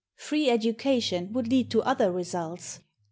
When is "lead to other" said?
1.47-2.11